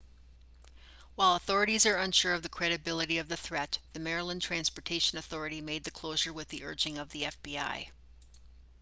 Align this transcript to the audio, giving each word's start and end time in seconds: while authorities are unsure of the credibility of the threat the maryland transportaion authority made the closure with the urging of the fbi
while 1.13 1.35
authorities 1.35 1.85
are 1.85 1.99
unsure 1.99 2.33
of 2.33 2.41
the 2.41 2.49
credibility 2.49 3.19
of 3.19 3.27
the 3.27 3.37
threat 3.37 3.77
the 3.93 3.99
maryland 3.99 4.41
transportaion 4.41 5.13
authority 5.19 5.61
made 5.61 5.83
the 5.83 5.91
closure 5.91 6.33
with 6.33 6.47
the 6.49 6.63
urging 6.63 6.97
of 6.97 7.11
the 7.11 7.21
fbi 7.21 7.87